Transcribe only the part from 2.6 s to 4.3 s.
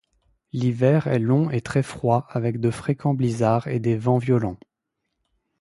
fréquents blizzards et des vents